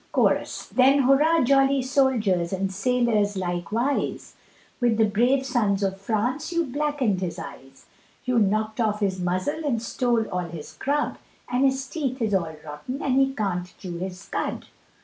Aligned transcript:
CHORUS. 0.13 0.69
Then 0.69 1.03
hurrah 1.03 1.43
jolly 1.43 1.83
soldiers 1.83 2.51
and 2.51 2.73
sailors 2.73 3.37
likewise, 3.37 4.33
With 4.79 4.97
the 4.97 5.05
brave 5.05 5.45
sons 5.45 5.83
of 5.83 6.01
France 6.01 6.51
you 6.51 6.65
blackened 6.65 7.21
his 7.21 7.37
eyes, 7.37 7.85
You 8.25 8.39
knock'd 8.39 8.81
off 8.81 9.01
his 9.01 9.19
muzzle 9.21 9.63
and 9.63 9.79
stole 9.79 10.27
all 10.29 10.39
his 10.39 10.73
grub, 10.73 11.19
And 11.51 11.63
his 11.65 11.87
teeth 11.87 12.19
is 12.19 12.33
all 12.33 12.55
rotten 12.65 12.99
and 13.03 13.13
he 13.19 13.31
can't 13.35 13.71
chew 13.77 13.99
his 13.99 14.25
cud. 14.27 14.65